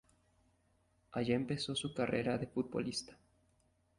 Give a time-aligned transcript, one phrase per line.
[1.11, 3.15] Allá empezó su carrera de futbolista.